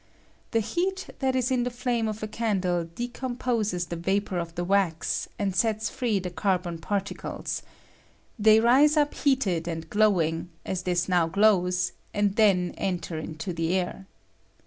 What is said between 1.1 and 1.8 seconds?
that is in the